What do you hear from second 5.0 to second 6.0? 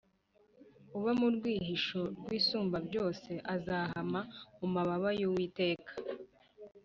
yuwiteka